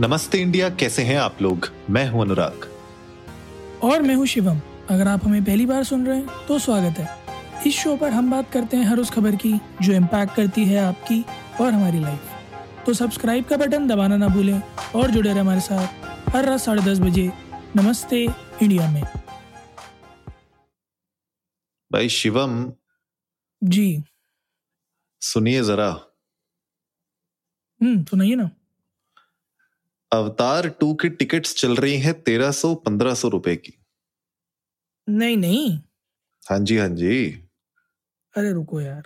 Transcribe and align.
नमस्ते 0.00 0.38
इंडिया 0.38 0.68
कैसे 0.70 1.02
हैं 1.02 1.16
आप 1.16 1.38
लोग? 1.42 1.68
मैं 1.90 2.06
हूँ 2.08 2.20
अनुराग। 2.22 2.64
और 3.82 4.02
मैं 4.02 4.14
हूँ 4.14 4.26
शिवम। 4.26 4.60
अगर 4.90 5.08
आप 5.08 5.24
हमें 5.24 5.44
पहली 5.44 5.66
बार 5.66 5.84
सुन 5.84 6.06
रहे 6.06 6.16
हैं 6.18 6.46
तो 6.48 6.58
स्वागत 6.58 6.98
है। 6.98 7.06
इस 7.66 7.74
शो 7.74 7.96
पर 7.96 8.10
हम 8.10 8.30
बात 8.30 8.50
करते 8.52 8.76
हैं 8.76 8.84
हर 8.84 8.98
उस 8.98 9.10
खबर 9.10 9.36
की 9.36 9.52
जो 9.82 9.92
इम्पैक्ट 9.92 10.34
करती 10.34 10.64
है 10.64 10.78
आपकी 10.78 11.24
और 11.60 11.72
हमारी 11.72 12.00
लाइफ 12.00 12.84
तो 12.86 12.94
सब्सक्राइब 12.94 13.44
का 13.44 13.56
बटन 13.56 13.86
दबाना 13.88 14.16
ना 14.16 14.28
भूलें 14.28 14.60
और 14.96 15.10
जुड़े 15.10 15.30
रहे 15.30 15.40
हमारे 15.40 15.60
साथ 15.60 16.34
हर 16.36 16.44
रात 16.44 16.60
साढ़े 16.60 16.82
दस 16.82 16.98
बजे 16.98 17.30
नमस्ते 17.76 18.22
इंडिया 18.62 18.90
में। 18.90 19.02
भाई 21.90 22.08
शिवम 22.08 22.72
जी। 23.62 24.02
सुनिए 25.22 25.62
जरा। 25.62 25.88
हम्म 27.80 28.04
सुनाइए 28.04 28.34
ना। 28.34 28.50
अवतार 30.12 30.68
टू 30.68 30.94
की 30.94 31.08
टिकट्स 31.08 31.54
चल 31.54 31.76
रही 31.76 31.98
हैं 31.98 32.22
तेरह 32.22 32.50
सौ 32.50 32.74
पंद्रह 32.74 33.14
सौ 33.14 33.28
रुपए 33.28 33.56
की। 33.56 33.72
नहीं 35.08 35.36
नहीं। 35.36 35.78
हाँ 36.50 36.58
जी 36.58 36.76
हाँ 36.78 36.88
जी। 36.88 37.42
अरे 38.34 38.52
रुको 38.52 38.80
यार। 38.80 39.02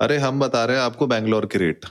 अरे 0.00 0.18
हम 0.18 0.40
बता 0.40 0.64
रहे 0.64 0.76
हैं 0.76 0.84
आपको 0.84 1.06
बैंगलोर 1.06 1.46
के 1.46 1.58
रेट। 1.58 1.84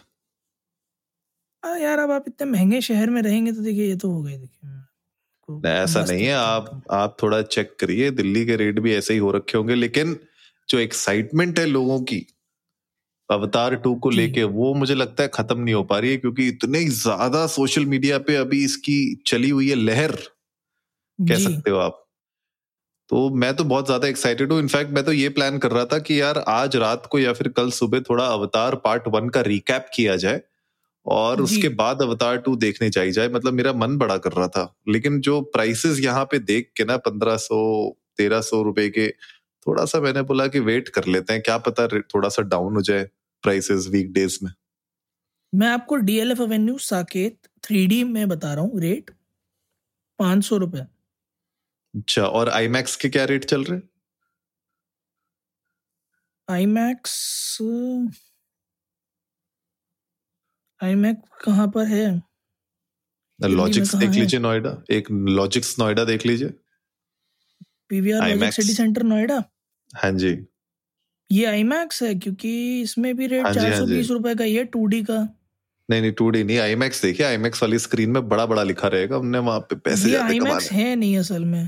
अरे 1.64 1.84
यार 1.84 2.00
अब 2.00 2.12
आप 2.12 2.26
इतने 2.28 2.52
महँगे 2.52 2.82
शहर 2.82 3.10
में 3.10 3.22
रहेंगे 3.22 3.52
तो 3.52 3.62
देखिए 3.62 3.88
ये 3.88 3.96
तो 3.96 4.12
हो 4.12 4.24
गए 4.24 4.38
देखिए। 4.38 4.72
ऐसा 5.66 6.04
नहीं 6.06 6.26
है 6.26 6.34
आप 6.34 6.84
आप 6.92 7.18
थोड़ा 7.24 7.42
चेक 7.42 7.76
करिए 7.80 8.12
दिल्ली 8.12 8.46
के 8.46 8.56
रेट 8.56 8.80
भी 8.80 8.96
ऐसे 8.96 9.14
ही 9.14 9.20
हो 9.20 9.32
रखे 9.32 9.58
होंगे 9.58 9.76
लेकिन 9.76 10.20
जो 10.70 10.80
एक्साइटमेंट 10.80 11.60
है 11.60 11.66
लोगों 11.66 12.00
की 12.02 12.26
अवतार 13.30 13.76
टू 13.78 13.94
को 13.96 14.10
लेके 14.10 14.44
वो 14.46 14.74
मुझे 14.76 14.96
लगता 14.96 15.24
है 15.24 15.30
खत्म 15.34 15.60
नहीं 15.60 15.76
हो 15.76 15.84
पा 15.84 16.00
रही 16.00 16.12
है 16.12 16.18
क्योंकि 16.18 16.48
इतने 16.48 16.84
ज़्यादा 16.94 17.46
सोशल 17.50 17.86
मीडिया 17.88 18.18
पे 18.22 18.36
अभी 18.36 18.64
इसकी 18.66 18.98
चली 19.28 19.50
हुई 19.50 19.70
है 19.70 19.76
लहर। 19.76 20.12
कह 21.20 21.40
सकते 21.40 21.72
हो 21.72 21.78
आप। 21.80 22.02
तो 23.10 23.30
मैं 23.32 23.56
तो 23.56 23.64
बहुत 23.64 23.86
ज़्यादा 23.86 24.08
एक्साइटेड 24.08 24.52
हूँ। 24.52 24.60
इनफैक्ट 24.60 24.92
मैं 24.92 25.04
तो 25.04 25.12
ये 25.14 25.30
प्लान 25.30 25.58
कर 25.58 25.72
रहा 25.72 25.86
था 25.86 26.00
कि 26.00 26.20
यार 26.20 26.38
आज 26.40 26.76
रात 26.78 27.06
को 27.12 27.20
या 27.20 27.34
फिर 27.34 27.48
कल 27.58 27.70
सुबह 27.72 28.00
थोड़ा 28.10 28.26
अवतार 28.28 28.76
पार्ट 28.86 29.08
वन 29.08 29.30
का 29.30 29.42
रिकैप 29.44 29.90
किया 29.96 30.16
जाए 30.16 30.42
और 31.06 31.42
उसके 31.42 31.70
बाद 31.72 32.02
अवतार 32.02 32.38
टू 32.38 32.56
देखने 32.58 32.90
जाई 32.90 33.12
जाए। 33.12 33.30
मतलब 33.30 33.54
मेरा 33.54 33.74
मन 33.76 33.98
बड़ा 33.98 34.18
कर 34.18 34.32
रहा 34.32 34.48
था। 34.48 34.74
लेकिन 34.90 35.20
जो 35.22 35.40
प्राइसेस 35.54 36.00
यहाँ 36.00 36.26
पे 36.26 36.40
देख 36.42 36.72
के 36.78 36.86
ना 36.86 36.98
पंद्रह 37.00 37.38
सौ 37.40 37.60
तेरह 38.18 38.42
सौ 38.42 38.62
रुपए 38.64 38.90
के 38.90 39.08
थोड़ा 39.68 39.86
सा 39.86 40.00
मैंने 40.00 40.22
बोला 40.24 40.48
कि 40.48 40.60
वेट 40.62 40.90
कर 40.90 41.06
लेते 41.08 41.34
हैं 41.34 41.42
क्या 41.42 41.58
पता 41.60 41.88
थोड़ा 41.88 42.30
सा 42.30 42.42
डाउन 42.44 42.76
हो 42.76 42.82
जाए। 42.82 43.08
प्राइसेस 43.46 43.88
वीकडेज 43.92 44.40
में? 44.44 44.52
मैं 45.54 45.68
आपको 45.68 45.96
डीएलएफ 46.08 46.40
एवेन्यू 46.42 46.78
साकेत 46.84 47.48
थ्री 47.64 48.04
में 48.04 48.28
बता 48.30 48.54
रहा 48.54 48.64
हूँ 48.64 48.82
रेट 48.82 49.12
पाँच 50.20 50.44
सौ 50.46 50.58
रुपये 50.58 50.82
अच्छा 51.94 52.26
और 52.38 52.50
आईमैक्स 52.50 52.96
के 52.96 53.10
क्या 53.10 53.26
रेट 53.26 53.46
चल 53.46 53.64
रहे 53.64 53.80
आई 56.48 56.66
मैक्स 56.66 57.14
आई 60.82 60.96
मैक्स 60.96 61.44
कहाँ 61.44 61.68
पर 61.76 61.86
है? 61.88 62.06
लॉजिक्स 63.40 63.96
देख 63.96 64.10
लीजिए 64.10 64.40
नोएडा 64.40 64.72
एक 64.92 65.08
लॉजिक्स 65.12 65.78
नोएडा 65.80 66.04
देख 66.06 66.26
लीजिए। 66.26 66.50
PVR 67.90 68.28
Logix 68.30 68.54
City 68.54 68.74
Centre 68.74 69.04
Noida 69.04 69.44
हाँ 69.94 70.12
जी। 70.12 70.34
ये 71.32 71.46
आई 71.46 71.64
मैक्स 71.64 72.02
है 72.04 72.14
क्योंकि 72.16 72.82
इसमें 72.82 73.16
भी 73.18 73.28
रेट 73.28 73.46
हाँ 73.46 73.54
चार 73.54 73.72
हाँ 73.72 73.80
सौ 73.80 73.86
बीस 73.86 74.10
रुपए 74.12 74.36
का 74.36 74.44
ही 74.44 74.56
है 74.56 74.64
टू 74.66 74.86
डी 74.86 75.02
का। 75.04 75.18
नहीं 75.90 76.02
नहीं 76.02 76.12
टू 76.12 76.30
डी 76.30 76.44
नहीं 76.44 76.58
आईमैक्स 76.58 77.02
देखिए 77.02 77.26
आईमैक्स 77.26 77.62
वाली 77.64 77.80
स्क्रीन 77.80 78.10
में 78.10 78.28
बड़ा 78.30 78.46
बड़ा 78.46 78.64
लिखा 78.64 78.88
रहेगा 78.88 79.18
हमने 79.18 79.38
वहाँ 79.40 79.60
पे 79.60 79.76
पैसे 79.76 80.10
ये 80.10 80.18
आई 80.18 80.40
मैक्स 80.40 80.72
है 80.72 80.96
नहीं 80.96 81.18
असल 81.18 81.46
में। 81.46 81.64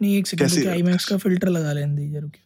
नहीं 0.00 0.16
एक 0.18 0.26
सेकंड 0.26 0.66
आई 0.68 0.82
मैक्स 0.82 1.04
का 1.04 1.16
फ़िल्टर 1.16 1.48
लगा 1.48 1.72
लेने 1.72 1.96
दीजिए 1.96 2.20
रुकिए 2.20 2.42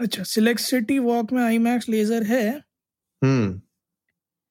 अच्छा 0.00 0.22
सिलेक्ट 0.22 0.60
सिटी 0.60 0.98
वॉक 0.98 1.32
में 1.32 1.42
आई 1.42 1.58
मैक्स 1.58 1.88
लेजर 1.88 2.22
है। 2.22 2.48
हम्म। 3.22 3.60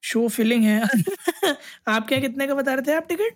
शो 0.03 0.28
फिलिंग 0.28 0.63
है। 0.63 0.81
आप 1.88 2.07
क्या 2.07 2.19
कितने 2.19 2.47
का 2.47 2.56
बता 2.56 2.73
रहे 2.73 2.81
थे 2.88 2.96
आप 2.96 3.06
टिकट 3.09 3.35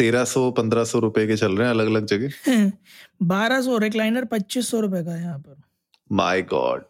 तेरह 0.00 0.24
सौ 0.24 0.50
पंद्रह 0.50 0.84
सौ 0.84 0.98
रुपए 0.98 1.26
के 1.26 1.36
चल 1.36 1.56
रहे 1.56 1.66
हैं 1.66 1.74
अलग 1.74 1.86
अलग 1.86 2.06
जगह। 2.06 2.72
बारह 3.22 3.62
सौ 3.62 3.78
रिक्लाइनर 3.78 4.24
पच्चीस 4.24 4.70
सौ 4.70 4.80
रुपए 4.80 5.02
का 5.04 5.16
यहाँ 5.16 5.38
पर। 5.38 5.62
माय 6.12 6.42
गॉड 6.42 6.84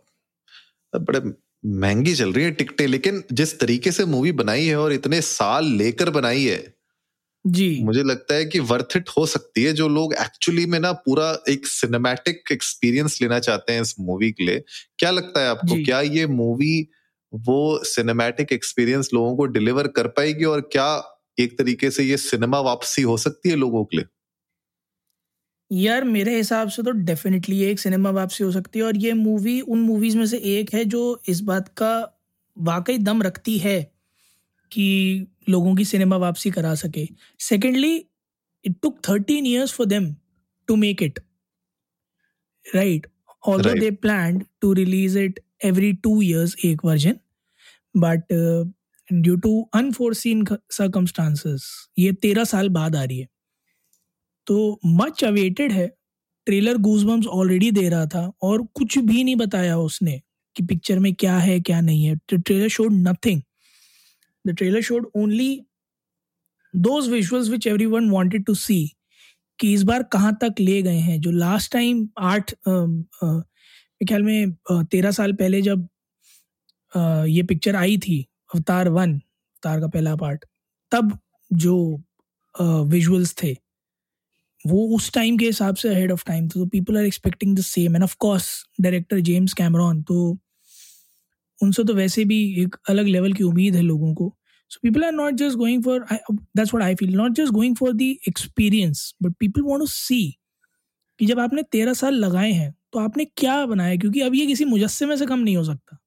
बड़े 0.97 1.21
महँगी 1.67 2.15
चल 2.15 2.33
रही 2.33 2.45
है 2.45 2.51
टिकटें 2.51 2.87
लेकिन 2.87 3.23
जिस 3.33 3.61
तरीके 3.61 3.93
से 3.93 4.05
मूवी 4.05 4.33
बनाई 4.33 4.65
है 4.65 4.77
और 4.77 4.93
इतने 4.93 5.21
साल 5.21 5.65
लेकर 5.65 6.11
बनाई 6.11 6.45
है 6.45 6.75
जी। 7.47 7.83
मुझे 7.85 8.03
लगता 8.03 8.35
है 8.35 8.45
कि 8.45 8.59
वर्थ 8.61 8.97
इट 8.97 9.09
हो 9.09 9.27
सकती 9.27 9.63
है 9.65 9.73
जो 9.73 9.89
लोग 9.89 10.15
एक्चुअली 10.15 10.67
में 10.67 10.81
ना 10.81 10.93
पूरा 10.93 11.39
एक 11.49 11.67
सिनेमैटिक 11.67 12.53
एक्सपीरियंस 12.53 13.19
लेना 13.23 13.39
चाहते 13.39 13.73
हैं 13.73 13.83
इस 13.83 13.95
मूवी 14.01 14.31
के 14.33 14.45
लिए। 14.45 14.65
क्या 14.99 15.11
लगता 15.11 15.41
है 15.41 15.49
आपको 15.49 15.85
क्या 15.85 16.01
ये 16.01 16.27
मूवी 16.27 16.89
वो 17.35 17.85
सिनेमैटिक 17.85 18.53
एक्सपीरियंस 18.53 19.11
लोगों 19.15 19.37
को 19.37 19.47
डिलीवर 19.47 19.87
कर 19.87 20.09
पाएगी 20.09 20.45
और 20.45 20.61
क्या 20.61 21.20
एक 21.41 21.59
तरीके 21.59 21.91
से 21.91 22.05
ये 22.05 22.17
सिनेमा 22.17 22.61
वापसी 22.61 23.03
हो 23.03 23.17
सकती 23.17 23.49
है 23.49 23.57
लोगों 23.57 23.85
के 23.85 23.97
लिए? 23.97 24.07
यार 25.71 26.05
मेरे 26.05 26.37
हिसाब 26.37 26.69
से 26.69 26.83
तो 26.83 26.91
डेफिनेटली 26.91 27.63
एक 27.63 27.81
सिनेमा 27.81 28.11
वापसी 28.11 28.45
हो 28.45 28.51
सकती 28.53 28.79
है 28.79 28.85
और 28.85 28.97
ये 28.97 29.13
मूवी 29.13 29.61
उन 29.61 29.81
मूवीज़ 29.81 30.17
में 30.19 30.27
से 30.27 30.39
एक 30.57 30.75
है 30.75 30.85
जो 30.85 31.03
इस 31.29 31.41
बात 31.41 31.69
का 31.69 31.93
वाकई 32.57 32.99
दम 32.99 33.23
रखती 33.23 33.59
है 33.59 33.81
कि 34.73 34.87
लोगों 35.49 35.75
की 35.75 35.85
सिनेमा 35.85 36.17
वापसी 36.17 36.51
करा 36.51 36.75
सके। 36.75 37.07
Secondly 37.39 37.95
it 38.65 38.75
took 38.83 38.99
thirteen 39.09 39.47
years 39.47 39.73
for 39.73 39.87
them 39.87 40.15
to 40.69 40.77
make 40.77 41.03
it 41.03 41.19
right 42.75 43.07
although 43.47 43.75
they 43.81 43.91
plan 43.91 44.43
to 44.61 44.73
release 44.73 45.19
it 45.19 45.41
every 45.65 45.93
two 45.93 46.23
years 46.23 46.57
एक 46.65 46.85
version 46.85 47.19
but 47.97 48.33
due 49.13 49.37
to 49.37 49.61
unforeseen 49.75 50.45
circumstances 50.73 51.65
ये 51.99 52.13
तेरह 52.23 52.45
साल 52.45 52.69
बाद 52.69 52.97
आ 52.97 53.05
रही 53.05 53.19
है। 53.19 53.29
तो 54.47 54.81
मच 54.87 55.25
अवेटेड 55.25 55.73
है। 55.73 55.87
ट्रेलर 56.47 56.77
गूजबम्स 56.79 57.27
ऑलरेडी 57.29 57.71
दे 57.71 57.89
रहा 57.89 58.07
था 58.07 58.31
और 58.43 58.63
कुछ 58.75 58.99
भी 58.99 59.25
नहीं 59.25 59.37
बताया 59.37 59.77
उसने 59.79 60.21
कि 60.57 60.63
पिक्चर 60.67 60.99
में 60.99 61.13
क्या 61.15 61.37
है 61.39 61.59
क्या 61.61 61.81
नहीं 61.81 62.05
है। 62.05 62.15
The 62.15 62.43
trailer 62.47 62.69
showed 62.69 62.93
nothing 63.09 63.43
the 64.45 64.55
trailer 64.59 64.83
showed 64.83 65.11
only 65.17 65.61
those 66.75 67.09
visuals 67.09 67.49
which 67.49 67.67
everyone 67.87 68.11
wanted 68.11 68.45
to 68.45 68.55
see 68.55 68.85
कि 69.59 69.73
इस 69.75 69.83
बार 69.83 70.03
कहाँ 70.03 70.37
तक 70.43 70.61
ले 70.61 70.81
गए 70.83 70.99
हैं। 70.99 71.21
जो 71.21 71.31
लास्ट 71.31 71.73
टाइम 71.73 72.09
आठ 72.19 72.55
ख्याल 74.01 74.23
में 74.23 74.53
तेरह 74.65 75.11
साल 75.11 75.33
पहले 75.33 75.63
जब 75.63 75.89
अ, 76.93 77.25
ये 77.29 77.43
पिक्चर 77.43 77.77
आई 77.77 77.97
थी 77.99 78.27
अवतार 78.51 78.89
वन, 78.91 79.15
अवतार 79.15 79.81
का 79.81 79.87
पहला 79.89 80.15
पार्ट 80.17 80.45
तब 80.93 81.19
जो 81.51 81.77
विजुअल्स 82.87 83.35
थे, 83.43 83.53
वो 84.65 84.87
उस 84.97 85.13
टाइम 85.15 85.37
के 85.39 85.47
हिसाब 85.47 85.75
से 85.77 85.89
अहेड 85.89 86.13
ऑफ़ 86.13 86.25
टाइम 86.27 86.49
तो 86.49 86.67
people 86.69 86.99
are 86.99 87.05
expecting 87.05 87.57
the 87.57 87.61
same 87.65 87.95
and 87.97 88.05
of 88.05 88.17
course 88.21 88.49
director 88.81 89.21
James 89.23 89.53
Cameron 89.55 90.03
तो 90.05 90.39
उनसे 91.61 91.85
तो 91.85 91.95
वैसे 91.95 92.25
भी 92.25 92.39
एक 92.63 92.77
अलग 92.89 93.07
लेवल 93.07 93.33
की 93.33 93.45
उम्मीद 93.45 93.75
है 93.77 93.83
लोगों 93.83 94.15
को। 94.15 94.35
So 94.71 94.79
people 94.83 95.05
are 95.05 95.13
not 95.13 95.35
just 95.35 95.57
going 95.59 95.83
for 95.85 96.07
that's 96.33 96.75
what 96.75 96.85
I 96.85 96.95
feel 96.95 97.15
not 97.17 97.33
just 97.35 97.53
going 97.53 97.77
for 97.77 97.93
the 97.95 98.03
experience 98.29 99.13
but 99.23 99.35
people 99.41 99.63
want 99.63 99.81
to 99.81 99.87
see 99.89 100.23
कि 101.21 101.27
जब 101.27 101.41
आपने 101.41 101.63
तेरह 101.73 101.95
साल 101.95 102.15
लगाए 102.17 102.53
हैं 102.53 102.73
तो 102.93 102.99
आपने 103.01 103.25
क्या 103.37 103.65
बनाया? 103.67 103.97
क्योंकि 103.97 104.21
अब 104.23 104.35
ये 104.35 104.47
किसी 104.47 104.65
मुजस्मे 104.67 105.17
से 105.17 105.27
कम 105.27 105.39
नहीं 105.41 105.57
हो 105.57 105.65
सकता। 105.65 105.99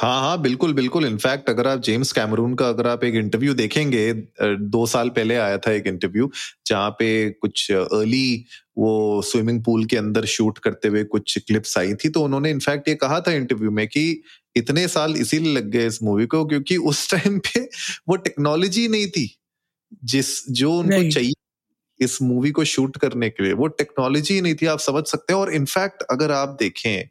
हाँ 0.00 0.20
हाँ 0.20 0.40
बिल्कुल 0.42 0.72
बिल्कुल। 0.74 1.06
इनफैक्ट 1.06 1.48
अगर 1.50 1.66
आप 1.68 1.80
जेम्स 1.82 2.12
कैमरून 2.12 2.54
का 2.54 2.68
अगर 2.68 2.86
आप 2.86 3.04
एक 3.04 3.14
इंटरव्यू 3.14 3.54
देखेंगे 3.54 4.12
दो 4.42 4.86
साल 4.86 5.08
पहले 5.08 5.36
आया 5.36 5.58
था 5.58 5.72
एक 5.72 5.86
इंटरव्यू 5.86 6.30
जहाँ 6.66 6.90
पे 6.90 7.08
कुछ 7.30 7.70
अर्ली 7.72 8.44
वो 8.78 9.22
स्विमिंग 9.22 9.62
पूल 9.64 9.84
के 9.84 9.96
अंदर 9.96 10.24
शूट 10.26 10.58
करते 10.58 10.88
हुए 10.88 11.04
कुछ 11.04 11.38
क्लिप्स 11.38 11.76
आई 11.78 11.94
थी 11.94 12.08
तो 12.08 12.22
उन्होंने 12.22 12.50
इनफैक्ट 12.50 12.88
ये 12.88 12.94
कहा 12.94 13.20
था 13.20 13.32
इंटरव्यू 13.32 13.70
में 13.70 13.86
कि 13.88 14.22
इतने 14.56 14.86
साल 14.88 15.16
इसीलिए 15.16 15.54
लग 15.54 15.70
गए 15.70 15.86
इस 15.86 16.02
मूवी 16.02 16.26
को 16.26 16.44
क्योंकि 16.44 16.76
उस 16.92 17.10
टाइम 17.10 17.38
पे 17.38 17.60
वो 18.08 18.16
टेक्नोलॉजी 18.16 18.88
नहीं 18.88 19.06
थी 19.06 19.30
जिस 20.04 20.28
जो 20.52 20.72
उनको 20.72 21.10
चाहिए 21.10 21.32
इस 22.00 22.22
मूवी 22.22 22.50
को 22.50 22.64
शूट 22.64 22.96
करने 22.96 23.30
के 23.30 23.44
लिए। 23.44 23.52
वो 23.52 23.66
टेक्नोलॉजी 23.68 24.40
नहीं 24.40 24.54
थी 24.54 24.66
आप 24.66 24.78
समझ 24.80 25.04
सकते 25.06 25.32
हैं। 25.32 25.40
और 25.40 25.52
इनफैक्ट 25.54 26.02
अगर 26.10 26.32
आप 26.32 26.56
देखें 26.60 27.08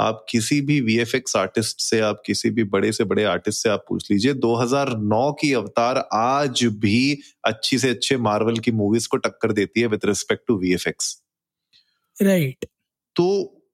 आप 0.00 0.24
किसी 0.28 0.60
भी 0.60 0.80
वीएफएक्स 0.80 1.36
आर्टिस्ट 1.36 1.80
से 1.80 2.00
आप 2.00 2.22
किसी 2.26 2.50
भी 2.50 2.64
बड़े 2.66 2.92
से 2.92 3.04
बड़े 3.04 3.24
आर्टिस्ट 3.24 3.62
से 3.62 3.68
आप 3.68 3.84
पूछ 3.88 4.10
लीजिए 4.10 4.34
2009 4.34 5.32
की 5.40 5.52
अवतार 5.54 5.98
आज 6.12 6.64
भी 6.78 7.00
अच्छी 7.44 7.78
से 7.78 7.90
अच्छे 7.90 8.16
मार्वल 8.20 8.58
की 8.58 8.72
मूवीज़ 8.72 9.08
को 9.08 9.16
टक्कर 9.18 9.52
देती 9.52 9.80
है 9.80 9.86
with 9.86 10.04
respect 10.04 10.46
to 10.48 10.58
VFX 10.58 11.16
right 12.16 12.66
तो 13.16 13.26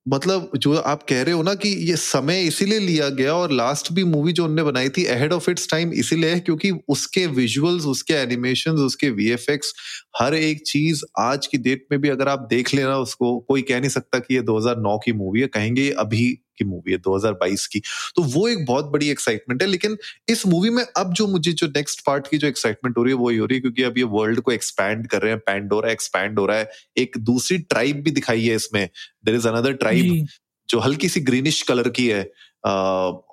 मतलब 0.08 0.50
जो 0.56 0.74
आप 0.76 1.02
कह 1.02 1.22
रहे 1.22 1.34
हो 1.34 1.42
ना 1.42 1.54
कि 1.54 1.68
ये 1.90 1.96
समय 1.96 2.42
इसीलिए 2.42 2.78
लिया 2.78 3.08
गया 3.08 3.34
और 3.34 3.52
लास्ट 3.52 3.92
भी 3.92 4.04
मूवी 4.04 4.32
जो 4.32 4.44
उनने 4.44 4.62
बनाई 4.62 4.88
थी 4.88 5.04
अहेड 5.04 5.32
ऑफ़ 5.32 5.50
इट्स 5.50 5.70
टाइम 5.70 5.92
इसीलिए 5.92 6.30
है 6.30 6.40
क्योंकि 6.40 6.70
उसके 6.88 7.26
विजुअल्स 7.26 7.86
उसके 7.86 8.14
एनिमेशन 8.14 8.70
उसके 8.70 9.10
वीएफएक्स 9.10 9.74
हर 10.20 10.34
एक 10.34 10.62
चीज़ 10.66 11.02
आज 11.18 11.46
की 11.46 11.58
डेट 11.58 11.86
में 11.92 12.00
भी 12.00 12.08
अगर 12.08 12.28
आप 12.28 12.46
देख 12.50 12.74
लेना 12.74 12.96
उसको, 12.98 13.38
कोई 13.38 13.62
कह 13.62 13.80
नहीं 13.80 13.90
सकता 13.90 14.18
कि 14.18 14.34
ये 14.34 14.42
2009 14.42 14.98
की 15.04 15.12
मूवी 15.12 15.40
है, 15.40 15.46
कहेंगे 15.46 15.90
अभी 15.90 16.38
की 16.58 16.64
मूवी 16.64 16.92
है 16.92 16.98
2022 16.98 17.66
की। 17.66 17.80
तो 18.16 18.22
वो 18.22 18.48
एक 18.48 18.64
बहुत 18.66 18.84
बड़ी 18.84 19.10
एक्साइटमेंट 19.10 19.62
है 19.62 19.68
लेकिन 19.68 19.96
इस 20.28 20.46
मूवी 20.46 20.70
में 20.70 20.84
अब 20.96 21.12
जो 21.12 21.26
मुझे 21.26 21.52
जो 21.52 21.66
नेक्स्ट 21.66 22.04
पार्ट 22.06 22.28
की 22.28 22.38
जो 22.38 22.48
एक्साइटमेंट 22.48 22.98
हो 22.98 23.02
रही 23.02 23.12
है 23.12 23.18
वो 23.18 23.28
ही 23.28 23.36
हो 23.36 23.46
रही 23.46 23.56
है 23.56 23.60
क्योंकि 23.60 23.82
अब 23.82 23.98
ये 23.98 24.04
वर्ल्ड 24.04 24.40
को 24.40 24.52
एक्सपैंड 24.52 25.06
कर 25.06 25.22
रहे 25.22 25.32
हैं 25.32 25.40
पैंडोरा 25.40 25.90
एक्सपैंड 25.90 26.38
हो 26.38 26.46
रहा 26.46 26.58
है 26.58 26.70
एक 26.96 27.18
दूसरी 27.18 27.58
ट्राइब 27.58 28.02
भी 28.02 28.10
दिखाई 28.10 28.44
है 28.44 28.54
इसमें। 28.56 28.88
देर 29.24 29.34
इज़ 29.34 29.48
अनदर 29.48 29.72
ट्राइब 29.72 30.26
जो। 30.68 30.78
हल्की 30.78 31.08
सी 31.08 31.20
ग्रीनिश 31.20 31.62
कलर 31.62 31.88
की 31.88 32.06
है 32.08 32.22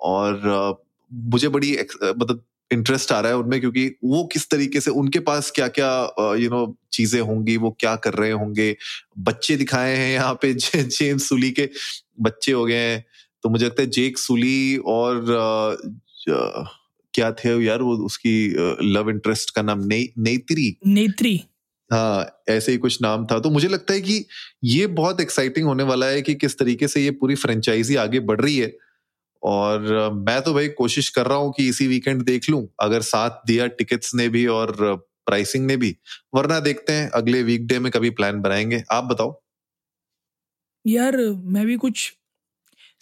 और 0.02 0.82
मुझे 1.12 1.48
बड़ी 1.48 1.78
मतलब 2.04 2.44
इंटरेस्ट 2.72 3.12
आ 3.12 3.20
रहा 3.20 3.32
है 3.32 3.38
उनमें 3.38 3.60
क्योंकि 3.60 3.86
वो 4.04 4.24
किस 4.32 4.48
तरीके 4.50 4.80
से 4.80 4.90
उनके 4.90 5.18
पास 5.18 5.50
क्या 5.50 5.68
क्या 5.68 5.88
यू 6.34 6.50
नो 6.50 6.78
चीज़ें 6.92 7.20
होंगी 7.20 7.56
वो 7.56 7.70
क्या 7.80 7.96
कर 7.96 8.14
रहे 8.14 8.30
होंगे? 8.30 8.76
बच्चे 9.18 9.56
दिखाए 9.56 9.96
हैं 9.96 10.12
यहाँ 10.12 10.34
पे 10.34 10.54
जेम्स 10.74 11.28
सुली 11.28 11.50
के 11.50 11.68
बच्चे 12.20 12.52
हो 12.52 12.64
गए 12.64 12.74
हैं। 12.74 13.04
तो 13.44 13.48
मुझे 13.50 13.64
लगता 13.66 13.82
है 13.82 13.88
जेक 13.90 14.18
सुली 14.18 14.76
और 14.76 15.24
क्या 17.14 17.30
थे 17.32 17.50
यार 17.64 17.82
वो 17.82 17.96
उसकी 17.96 18.34
लव 18.92 19.10
इंटरेस्ट 19.10 19.50
का 19.54 19.62
नाम 19.62 19.80
ने, 19.84 19.98
नेत्री। 20.18 20.76
नेत्री। 20.86 21.40
हाँ 21.90 22.42
ऐसे 22.48 22.72
ही 22.72 22.78
कुछ 22.78 23.02
नाम 23.02 23.26
था। 23.26 23.38
तो 23.38 23.50
मुझे 23.50 23.68
लगता 23.68 23.94
है 23.94 24.00
कि 24.00 24.24
ये 24.64 24.86
बहुत 24.86 25.20
एक्साइटिंग 25.20 25.66
होने 25.66 25.82
वाला 25.82 26.06
है 26.06 26.22
कि 26.22 26.34
किस 26.34 26.58
तरीके 26.58 26.88
से 26.88 27.00
ये 27.00 27.10
पूरी 27.10 27.34
फ्रेंचाइजी 27.34 27.96
आगे 27.96 28.20
बढ़ 28.20 28.40
रही 28.40 28.56
है। 28.58 28.72
और 29.42 29.80
मैं 30.14 30.40
तो 30.42 30.54
भाई 30.54 30.68
कोशिश 30.68 31.08
कर 31.08 31.26
रहा 31.26 31.38
हूँ 31.38 31.52
कि 31.52 31.68
इसी 31.68 31.86
वीकेंड 31.86 32.22
देख 32.22 32.50
लूँ 32.50 32.66
अगर 32.80 33.00
साथ 33.02 33.46
दिया 33.46 33.66
टिकट्स 33.66 34.14
ने 34.14 34.28
भी 34.28 34.46
और 34.46 34.76
प्राइसिंग 35.26 35.66
ने 35.66 35.76
भी। 35.76 35.96
वरना 36.34 36.60
देखते 36.60 36.92
हैं 36.92 37.10
अगले 37.10 37.42
वीकडे 37.42 37.78
में 37.78 37.92
कभी 37.92 38.10
प्लान 38.10 38.40
बनाएँगे। 38.40 38.82
आप 38.92 39.04
बताओ। 39.04 39.40
यार 40.84 41.16
मैं 41.46 41.66
भी 41.66 41.76
कुछ 41.76 42.12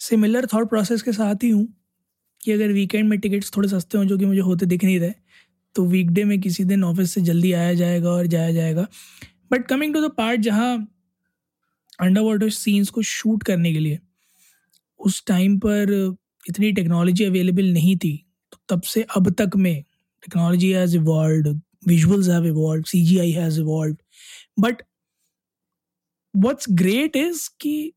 सिमिलर 0.03 0.45
थॉट 0.53 0.69
प्रोसेस 0.69 1.01
के 1.01 1.11
साथ 1.13 1.43
ही 1.43 1.49
हूँ 1.49 1.67
कि 2.41 2.51
अगर 2.51 2.71
वीकेंड 2.71 3.09
में 3.09 3.19
टिकट्स 3.19 3.51
थोड़े 3.55 3.69
सस्ते 3.69 3.97
हों, 3.97 4.05
जो 4.05 4.17
कि 4.17 4.25
मुझे 4.25 4.41
होते 4.41 4.65
दिख 4.65 4.83
नहीं 4.83 4.99
रहे 4.99 5.13
तो 5.75 5.85
वीकडे 5.85 6.23
में 6.23 6.39
किसी 6.41 6.63
दिन 6.63 6.83
ऑफ़िस 6.83 7.13
से 7.13 7.21
जल्दी 7.21 7.51
आया 7.53 7.73
जाएगा 7.73 8.09
और 8.09 8.27
जाया 8.27 8.51
जाएगा। 8.53 8.87
But 9.51 9.67
coming 9.67 9.93
to 9.93 10.01
the 10.01 10.11
part 10.17 10.41
जहाँ 10.41 10.75
अंडर 11.99 12.21
वाटर 12.21 12.49
सीन्स 12.51 12.89
को 12.89 13.01
शूट 13.03 13.43
करने 13.43 13.73
के 13.73 13.79
लिए, 13.79 13.99
उस 14.99 15.23
टाइम 15.27 15.57
पर 15.59 15.91
इतनी 16.45 16.71
टेक्नोलॉजी 16.71 17.25
अवेलेबल 17.25 17.71
नहीं 17.73 17.95
थी 17.97 18.15
तो 18.53 18.57
तब 18.69 18.81
से 18.83 19.05
अब 19.17 19.29
तक 19.31 19.55
में 19.55 19.83
technology 20.23 20.71
has 20.71 20.95
evolve 20.97 21.49
visuals 21.87 22.29
have 22.29 22.45
evolve 22.47 22.83
C 22.87 23.03
G 23.05 23.17
I 23.19 23.31
has 23.31 23.59
evolve 23.59 23.95
but 24.59 24.81
what's 26.33 26.65
great 26.71 27.15
is 27.15 27.49
कि 27.61 27.91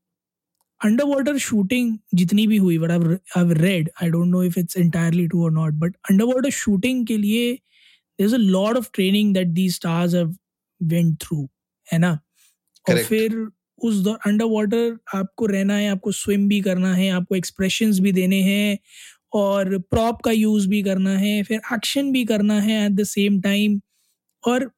अंडर 0.85 1.03
वाटर 1.03 1.37
शूटिंग 1.37 1.97
जितनी 2.15 2.47
भी 2.47 2.57
हुई 2.57 2.77
I 2.77 2.99
read 3.37 3.89
I 4.03 4.09
don't 4.09 4.27
know 4.27 4.43
if 4.43 4.59
it's 4.59 4.77
entirely 4.77 5.27
true 5.27 5.43
और 5.43 5.51
नॉट 5.51 5.73
बट 5.73 5.95
अंडरवाटर 6.09 6.49
शूटिंग 6.49 7.07
के 7.07 7.17
लिए 7.17 7.53
there 8.19 8.33
a 8.33 8.37
lot 8.37 8.77
of 8.77 8.89
training 8.93 9.33
that 9.33 9.47
the 9.47 9.69
stars 9.69 10.15
went 10.83 11.21
through 11.21 11.49
है 11.93 11.99
ना? 11.99 12.19
और 12.89 13.03
फिर 13.03 13.47
उस 13.83 13.95
दौर 13.95 14.19
अंडर 14.25 14.45
वाटर 14.45 14.97
आपको 15.15 15.45
रहना 15.45 15.75
है 15.75 15.89
आपको 15.89 16.11
स्विम 16.11 16.47
भी 16.47 16.61
करना 16.61 16.95
है 16.95 17.09
आपको 17.09 17.35
एक्सप्रेशन 17.35 17.99
भी 17.99 18.11
देने 18.11 18.41
हैं 18.41 18.79
और 19.33 19.77
प्रॉप 19.77 20.21
का 20.21 20.31
यूज़ 20.31 20.67
भी 20.67 20.83
करना 20.83 21.17
है 21.17 21.43
फिर 21.43 21.61
एक्शन 21.73 22.11
भी 22.11 22.25
करना 22.25 22.61
है 22.61 22.85
एट 22.85 22.91
द 22.91 23.03
सेम 23.03 23.41
टाइम 23.41 23.81
और 24.47 24.71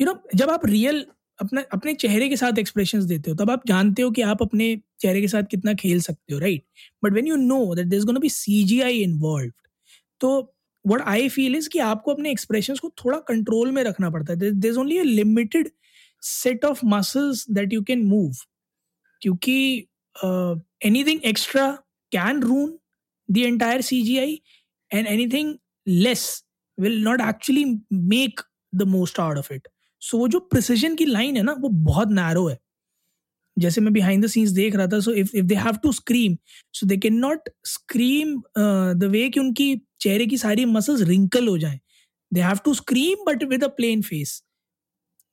यू 0.00 0.06
you 0.06 0.06
नो 0.06 0.12
know, 0.12 0.38
जब 0.38 0.50
आप 0.50 0.66
रियल 0.66 1.06
अपने 1.40 1.62
अपने 1.72 1.94
चेहरे 1.94 2.28
के 2.28 2.36
साथ 2.36 2.58
एक्सप्रेशंस 2.58 3.04
देते 3.04 3.30
हो, 3.30 3.36
तब 3.36 3.50
आप 3.50 3.62
जानते 3.66 4.02
हो 4.02 4.10
कि 4.10 4.22
आप 4.22 4.42
अपने 4.42 4.80
चेहरे 5.00 5.20
के 5.20 5.28
साथ 5.28 5.42
कितना 5.42 5.74
खेल 5.74 6.00
सकते 6.00 6.34
हो 6.34 6.40
right 6.40 6.64
but 7.04 7.12
when 7.12 7.26
you 7.26 7.36
know 7.36 7.74
that 7.74 7.86
this 7.86 8.04
gonna 8.04 8.20
be 8.20 8.28
C 8.28 8.64
G 8.64 8.80
I 8.80 8.98
involve 8.98 9.52
तो 10.20 10.54
वट 10.86 11.00
आई 11.00 11.28
फील 11.28 11.56
इज़ 11.56 11.68
कि 11.68 11.78
आपको 11.78 12.14
अपने 12.14 12.30
एक्सप्रेशन 12.30 12.76
को 12.76 12.90
थोड़ा 13.04 13.18
कंट्रोल 13.18 13.72
में 13.72 13.82
रखना 13.82 14.10
पड़ता 14.10 14.32
है। 14.32 14.68
Is 14.68 14.78
only 14.78 14.98
a 14.98 15.02
limited 15.02 15.70
set 16.22 16.64
of 16.64 16.80
muscles 16.84 17.50
that 17.50 17.72
you 17.72 17.82
can 17.82 18.04
move 18.04 18.34
क्योंकि 19.22 19.86
anything 21.04 21.20
extra 21.24 21.70
can 22.12 22.42
ruin 22.42 22.78
the 23.30 23.38
entire 23.38 23.80
C 23.80 24.02
G 24.02 24.18
I 24.18 24.40
and 24.94 25.06
anything 25.28 25.54
less 25.88 26.44
will 26.80 27.02
not 27.02 27.20
actually 27.20 27.64
make 27.92 28.40
the 28.74 28.82
most 28.82 29.20
out 29.20 29.36
of 29.36 29.52
it 29.52 29.68
so 30.02 30.18
वो 30.18 30.28
जो 30.28 30.40
precision 30.42 30.94
की 30.94 31.04
line 31.06 31.36
है 31.36 31.42
ना, 31.42 31.52
वो 31.52 31.68
बहुत 31.68 32.10
narrow 32.12 32.46
है। 32.48 32.58
जैसे 33.56 33.80
मैं 33.80 33.92
बिहाइंड 33.92 34.24
द 34.24 34.28
सीन्स 34.28 34.50
देख 34.52 34.74
रहा 34.76 34.86
था 34.86 35.00
so 35.00 35.12
if 35.14 35.30
if 35.36 35.46
they 35.46 35.54
have 35.56 35.76
to 35.82 35.92
scream 35.92 36.36
so 36.74 36.86
they 36.86 36.96
can 36.96 37.14
not 37.18 37.48
scream 37.66 38.36
the 38.58 39.08
way 39.12 39.28
कि 39.28 39.40
उनकी 39.40 39.74
चेहरे 40.00 40.26
की 40.26 40.36
सारी 40.38 40.64
मसल्स 40.66 41.02
रिंकल 41.08 41.48
हो 41.48 41.56
जाएँ। 41.58 41.78
They 42.32 42.40
have 42.42 42.58
to 42.64 42.74
scream 42.74 43.24
but 43.26 43.42
with 43.44 43.64
a 43.64 43.68
plain 43.76 44.02
face 44.02 44.42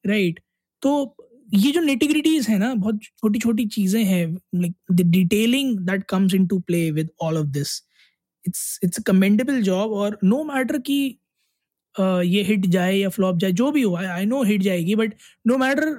right 0.05 0.39
तो 0.81 1.15
ये 1.53 1.71
जो 1.71 1.81
नेटिग्रिटीज 1.81 2.47
है 2.49 2.57
ना, 2.59 2.73
बहुत 2.73 2.99
छोटी 3.03 3.39
छोटी 3.39 3.65
चीज़ें 3.67 4.03
हैं 4.03 4.25
like 4.55 4.73
the 4.91 5.01
detailing 5.11 5.77
that 5.87 6.03
comes 6.09 6.33
in 6.35 6.47
to 6.47 6.59
play 6.59 6.89
with 6.91 7.09
all 7.21 7.37
of 7.37 7.47
this 7.47 7.81
it's 8.45 8.79
it's 8.83 8.99
commendable 9.07 9.61
job 9.61 9.91
और 9.93 10.17
नो 10.23 10.43
मैटर 10.43 10.77
कि 10.79 10.97
ये 11.99 12.43
हिट 12.43 12.65
जाए 12.67 12.95
या 12.95 13.09
फ्लॉप 13.09 13.37
जाए, 13.37 13.51
जो 13.51 13.71
भी 13.71 13.81
हो 13.81 13.95
आई 13.97 14.25
नो 14.25 14.43
हिट 14.43 14.61
जाएगी 14.61 14.95
बट 14.95 15.13
नो 15.47 15.57
मैटर 15.57 15.93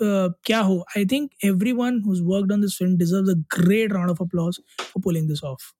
क्या 0.00 0.60
हो 0.60 0.78
I 0.98 1.04
think 1.06 1.30
everyone 1.74 2.00
who 2.06 2.20
worked 2.24 2.52
on 2.52 2.60
this 2.60 2.76
film 2.78 2.96
deserves 2.98 3.30
a 3.30 3.38
great 3.56 3.92
round 3.92 4.10
of 4.10 4.22
applause 4.22 4.58
for 4.80 5.02
pulling 5.04 5.28
this 5.28 5.44
off 5.44 5.72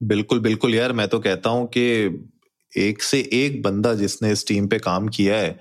बिल्कुल 0.00 0.40
बिल्कुल 0.40 0.74
यार, 0.74 0.92
मैं 0.92 1.08
तो 1.08 1.18
कहता 1.20 1.50
हूँ 1.50 1.66
कि 1.76 1.82
एक 2.72 3.02
से 3.02 3.18
एक 3.34 3.60
बंदा 3.62 3.92
जिसने 3.94 4.30
इस 4.32 4.46
टीम 4.48 4.66
पे 4.68 4.78
काम 4.78 5.08
किया 5.08 5.36
है, 5.36 5.58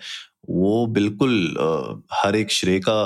वो 0.50 0.86
बिल्कुल 0.88 1.34
हर 2.14 2.36
एक 2.36 2.52
श्रेय 2.52 2.80
का 2.80 3.02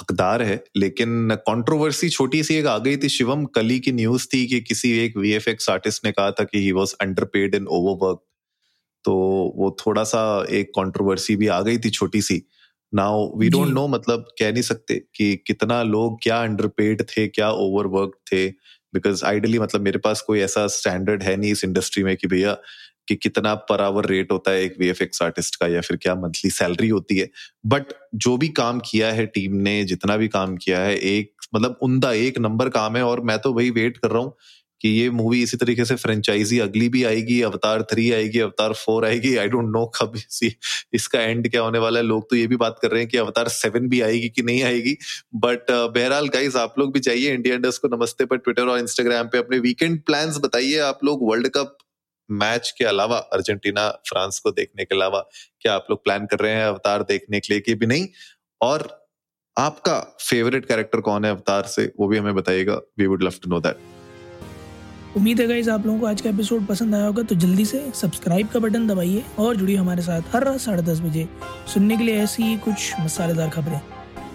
हकदार 0.00 0.42
है, 0.42 0.62
लेकिन 0.76 1.34
कंट्रोवर्सी 1.48 2.08
छोटी 2.10 2.42
सी 2.44 2.54
एक 2.54 2.66
आ 2.66 2.76
गई 2.78 2.96
थी 2.96 3.08
शिवम 3.08 3.44
कली 3.56 3.78
की 3.80 3.92
न्यूज़ 3.92 4.26
थी 4.34 4.46
कि 4.46 4.60
किसी 4.62 4.92
एक 5.04 5.16
वीएफएक्स 5.16 5.70
आर्टिस्ट 5.70 6.04
ने 6.06 6.12
कहा 6.12 6.30
था 6.30 6.44
कि 6.44 6.58
he 6.58 6.72
was 6.72 6.94
underpaid 7.02 7.54
in 7.54 7.66
overwork 7.68 8.20
तो 9.04 9.12
वो 9.56 9.76
थोड़ा 9.86 10.04
सा 10.04 10.46
एक 10.50 10.70
कंट्रोवर्सी 10.70 11.36
भी 11.36 11.46
आ 11.46 11.60
गई 11.60 11.78
थी 11.78 11.90
छोटी 11.90 12.22
सी 12.22 12.42
नाउ 12.94 13.38
वी 13.38 13.48
डोंट 13.48 13.68
नो 13.68 13.88
मतलब 13.88 14.20
कह 14.38 14.52
नहीं 14.52 14.62
सकते 14.62 14.94
कि 15.14 15.36
कितना 15.46 15.82
लोग 15.82 16.22
क्या 16.22 16.42
अंडरपेड 16.42 17.02
थे 17.02 17.28
क्या 17.28 17.50
ओवरवर्क 17.50 18.10
थे 18.32 18.48
बिकॉज़ 18.94 19.24
आइडली 19.24 19.58
मतलब 19.58 19.80
मेरे 19.80 19.98
पास 19.98 20.20
कोई 20.20 20.40
ऐसा 20.40 20.66
स्टैंडर्ड 20.66 21.22
है 21.22 21.36
नहीं 21.36 21.52
इस 21.52 21.64
इंडस्ट्री 21.64 22.04
में 22.04 22.16
कि 22.16 22.26
भैया 22.26 22.56
कि 23.08 23.16
कितना 23.16 23.54
पर 23.54 23.80
आवर 23.80 24.06
रेट 24.06 24.32
होता 24.32 24.50
है 24.50 24.62
एक 24.62 24.74
वीएफएक्स 24.80 25.22
आर्टिस्ट 25.22 25.56
का 25.56 25.66
या 25.66 25.80
फिर 25.80 25.96
क्या 25.96 26.14
मंथली 26.14 26.50
सैलरी 26.50 26.88
होती 26.88 27.16
है। 27.18 27.30
बट 27.66 27.84
जो 28.14 28.36
भी 28.36 28.48
काम 28.48 28.80
किया 28.80 29.12
है 29.12 29.26
टीम 29.26 29.54
ने 29.54 29.84
जितना 29.84 30.16
भी 30.16 30.28
काम 30.28 30.56
किया 30.56 30.80
है 30.80 30.96
एक 30.96 31.32
मतलब 31.54 31.78
उमदा 31.82 32.12
एक 32.12 32.38
नंबर 32.38 32.68
काम 32.68 32.96
है 32.96 33.02
और 33.02 33.20
मैं 33.20 33.38
तो 33.38 33.52
वही 33.52 33.70
वेट 33.70 33.96
कर 33.96 34.10
रहा 34.10 34.22
हूँ 34.22 34.36
कि 34.80 34.88
ये 34.88 35.10
मूवी 35.10 35.42
इसी 35.42 35.56
तरीके 35.56 35.84
से 35.84 35.94
फ्रेंचाइजी 35.94 36.58
अगली 36.58 36.88
भी 36.88 37.04
आएगी 37.04 37.40
अवतार 37.42 37.82
थ्री 37.82 38.10
आएगी 38.12 38.38
अवतार 38.40 38.72
फोर 38.74 39.04
आएगी 39.04 39.36
आई 39.36 39.48
डोंट 39.48 39.68
नो 39.72 39.84
कब 39.96 40.12
इसी 40.16 40.52
इसका 40.92 41.20
एंड 41.20 41.50
क्या 41.50 41.62
होने 41.62 41.78
वाला 41.78 42.00
है। 42.00 42.06
लोग 42.06 42.28
तो 42.30 42.36
ये 42.36 42.46
भी 42.46 42.56
बात 42.56 42.78
कर 42.82 42.90
रहे 42.90 43.00
हैं 43.00 43.10
कि 43.10 43.18
अवतार 43.18 43.48
सेवन 43.48 43.88
भी 43.88 44.00
आएगी 44.00 44.28
कि 44.28 44.42
नहीं 44.42 44.62
आएगी। 44.62 44.96
बट 45.34 45.70
uh, 45.70 45.94
बहरहाल 45.94 46.28
गाइज़ 46.28 46.58
आप 46.58 46.78
लोग 46.78 46.92
भी 46.92 47.00
जाइए 47.00 47.34
इंडिया 47.34 47.54
इंडस्ट 47.54 47.82
को 47.82 47.88
नमस्ते 47.96 48.24
पर 48.24 48.36
ट्विटर 48.36 48.68
और 48.68 48.78
इंस्टाग्राम 48.78 49.28
पे 49.28 49.38
अपने 49.38 49.58
वीकेंड 49.58 50.00
प्लान 50.02 50.32
बताइए। 50.40 50.78
आप 50.78 51.04
लोग 51.04 51.28
वर्ल्ड 51.30 51.48
कप 51.48 51.76
मैच 52.30 52.72
के 52.78 52.84
अलावा 52.84 53.16
अर्जेंटीना 53.32 53.88
फ्रांस 54.08 54.38
को 54.38 54.50
देखने 54.50 54.84
के 54.84 54.94
अलावा 54.94 55.20
क्या 55.60 55.74
आप 55.74 55.86
लोग 55.90 56.04
प्लान 56.04 56.26
कर 56.26 56.38
रहे 56.38 56.52
हैं 56.52 56.64
अवतार 56.64 57.02
देखने 57.02 57.40
के 57.40 57.52
लिए 57.52 57.60
कि 57.60 57.74
भी 57.74 57.86
नहीं? 57.86 58.08
और 58.60 58.88
आपका 59.56 59.98
फेवरेट 60.20 60.66
कैरेक्टर 60.66 61.00
कौन 61.00 61.24
है 61.24 61.30
अवतार 61.30 61.66
से 61.66 61.92
वो 62.00 62.08
भी 62.08 62.18
हमें 62.18 62.34
बताइएगा। 62.34 62.80
We 62.98 63.06
would 63.06 63.22
love 63.22 63.34
to 63.42 63.50
know 63.50 63.60
that 63.60 63.76
उम्मीद 65.16 65.40
है 65.40 65.46
गाइज़ 65.46 65.68
आप 65.70 65.86
लोगों 65.86 65.98
को 66.00 66.06
आज 66.06 66.20
का 66.20 66.30
एपिसोड 66.30 66.66
पसंद 66.66 66.94
आया 66.94 67.06
होगा 67.06 67.22
तो 67.22 67.34
जल्दी 67.34 67.64
से 67.64 67.80
सब्सक्राइब 67.94 68.48
का 68.48 68.60
बटन 68.60 68.86
दबाइए 68.86 69.24
और 69.38 69.56
जुड़िए 69.56 69.76
हमारे 69.76 70.02
साथ 70.02 70.34
हर 70.34 70.44
रात 70.44 70.60
साढ़े 70.60 70.82
दस 70.82 71.00
बजे 71.00 71.26
सुनने 71.74 71.96
के 71.96 72.04
लिए 72.04 72.20
ऐसी 72.22 72.42
ही 72.42 72.56
कुछ 72.58 72.92
मसालेदार 73.00 73.48
खबरें 73.50 73.80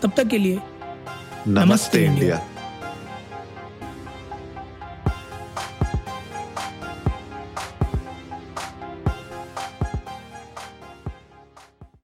तब 0.03 0.12
तक 0.17 0.27
के 0.27 0.38
लिए 0.38 0.55
नमस्ते, 0.55 1.65
नमस्ते 1.65 2.05
इंडिया, 2.05 2.13
इंडिया। 2.15 2.54